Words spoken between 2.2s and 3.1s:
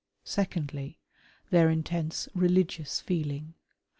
religious